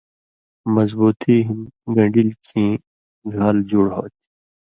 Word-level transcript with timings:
مضبُوطی 0.73 1.35
ہِن 1.47 1.59
گنڈِلیۡ 1.93 2.39
کھیں 2.45 2.71
گھال 3.33 3.55
جُوڑ 3.69 3.87
ہوتھی۔ 3.95 4.19